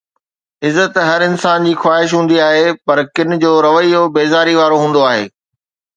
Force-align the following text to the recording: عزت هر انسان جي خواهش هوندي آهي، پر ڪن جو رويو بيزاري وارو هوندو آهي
عزت 0.67 0.93
هر 1.09 1.21
انسان 1.29 1.59
جي 1.67 1.73
خواهش 1.81 2.09
هوندي 2.17 2.37
آهي، 2.49 2.67
پر 2.85 2.97
ڪن 3.15 3.29
جو 3.43 3.51
رويو 3.65 4.01
بيزاري 4.15 4.53
وارو 4.57 4.77
هوندو 4.83 5.01
آهي 5.11 5.25